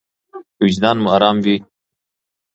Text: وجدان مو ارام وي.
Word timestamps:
وجدان 0.61 0.97
مو 1.03 1.07
ارام 1.15 1.37
وي. 1.45 1.55